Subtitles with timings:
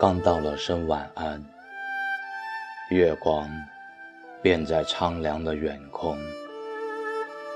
[0.00, 1.44] 刚道了声晚安，
[2.90, 3.50] 月光
[4.40, 6.16] 便在苍凉的远空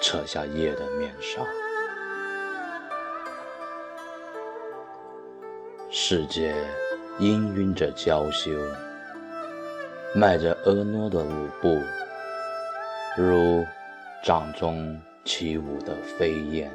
[0.00, 1.67] 扯下夜的面纱。
[5.90, 6.54] 世界
[7.18, 8.50] 氤氲着娇羞，
[10.14, 11.80] 迈着婀娜的舞步，
[13.16, 13.64] 如
[14.22, 16.70] 掌中起舞的飞燕。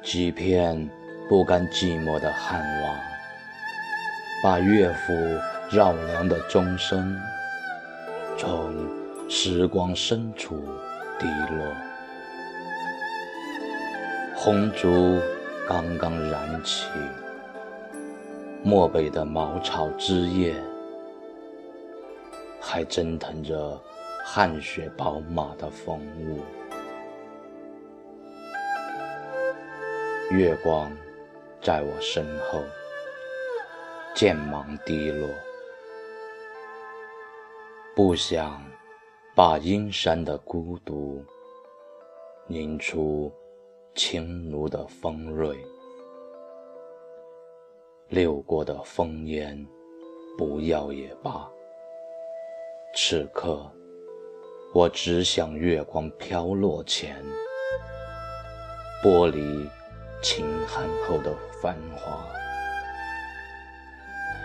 [0.00, 0.88] 几片
[1.28, 2.94] 不甘寂寞的汉瓦，
[4.44, 5.12] 把乐府
[5.76, 7.20] 绕梁的钟声
[8.38, 8.72] 从
[9.28, 10.54] 时光深处
[11.18, 11.66] 滴落。
[14.40, 15.20] 红烛
[15.66, 16.86] 刚刚燃起，
[18.62, 20.54] 漠北的茅草枝叶
[22.60, 23.76] 还蒸腾着
[24.24, 26.38] 汗血宝马的风物。
[30.30, 30.88] 月光
[31.60, 32.62] 在我身后
[34.14, 35.28] 剑芒滴落，
[37.92, 38.62] 不想
[39.34, 41.24] 把阴山的孤独
[42.46, 43.32] 凝出
[43.98, 45.58] 青炉的锋锐。
[48.08, 49.66] 流过的烽烟
[50.38, 51.50] 不要也罢，
[52.94, 53.68] 此刻
[54.72, 57.20] 我只想月光飘落前，
[59.02, 59.68] 剥离
[60.22, 62.24] 秦寒后的繁华，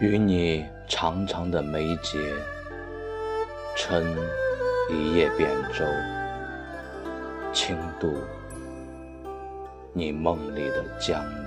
[0.00, 2.32] 与你长长的眉睫，
[3.76, 4.02] 撑
[4.88, 5.84] 一叶扁舟，
[7.52, 8.10] 轻渡
[9.96, 11.43] 你梦里的江。